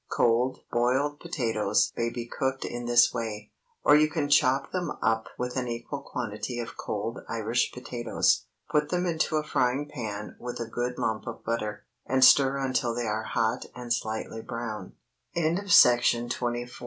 Cold 0.09 0.61
boiled 0.71 1.19
potatoes 1.19 1.93
may 1.95 2.09
be 2.09 2.25
cooked 2.25 2.65
in 2.65 2.85
this 2.87 3.13
way. 3.13 3.51
Or 3.83 3.95
you 3.95 4.09
can 4.09 4.31
chop 4.31 4.71
them 4.71 4.89
up 5.03 5.27
with 5.37 5.55
an 5.55 5.67
equal 5.67 6.01
quantity 6.01 6.57
of 6.59 6.75
cold 6.75 7.19
Irish 7.29 7.71
potatoes, 7.71 8.45
put 8.71 8.89
them 8.89 9.05
into 9.05 9.35
a 9.37 9.43
frying 9.43 9.87
pan 9.87 10.37
with 10.39 10.59
a 10.59 10.65
good 10.65 10.97
lump 10.97 11.27
of 11.27 11.43
butter, 11.45 11.85
and 12.07 12.25
stir 12.25 12.57
until 12.57 12.95
they 12.95 13.05
are 13.05 13.21
hot 13.25 13.67
and 13.75 13.93
slightly 13.93 14.41
brown. 14.41 14.93
CABBAGE. 15.35 15.85
BOILED 16.09 16.31
CABBAGE. 16.49 16.73